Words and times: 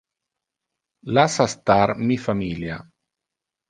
Lassa 1.17 1.45
star 1.53 1.95
mi 2.07 2.17
familia! 2.27 2.83